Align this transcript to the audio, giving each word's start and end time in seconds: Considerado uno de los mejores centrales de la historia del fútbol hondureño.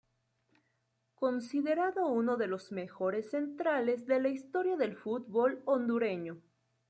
Considerado 1.13 2.07
uno 2.07 2.35
de 2.35 2.47
los 2.47 2.71
mejores 2.71 3.29
centrales 3.29 4.07
de 4.07 4.19
la 4.19 4.29
historia 4.29 4.75
del 4.75 4.95
fútbol 4.95 5.61
hondureño. 5.65 6.41